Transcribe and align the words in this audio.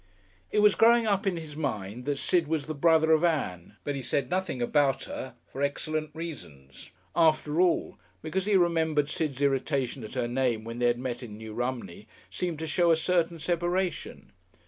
It 0.51 0.63
was 0.63 0.73
growing 0.73 1.05
up 1.05 1.27
in 1.27 1.37
his 1.37 1.55
mind 1.55 2.05
that 2.05 2.17
Sid 2.17 2.47
was 2.47 2.65
the 2.65 2.73
brother 2.73 3.11
of 3.11 3.23
Ann, 3.23 3.77
but 3.83 3.93
he 3.93 4.01
said 4.01 4.31
nothing 4.31 4.59
about 4.59 5.03
her 5.03 5.35
for 5.45 5.61
excellent 5.61 6.09
reasons. 6.15 6.89
After 7.15 7.61
all, 7.61 7.99
because 8.23 8.47
he 8.47 8.57
remembered 8.57 9.09
Sid's 9.09 9.43
irritation 9.43 10.03
at 10.03 10.15
her 10.15 10.27
name 10.27 10.63
when 10.63 10.79
they 10.79 10.87
had 10.87 10.97
met 10.97 11.21
in 11.21 11.37
New 11.37 11.53
Romney 11.53 12.07
seemed 12.31 12.57
to 12.57 12.65
show 12.65 12.89
a 12.89 12.95
certain 12.95 13.37
separation. 13.37 14.31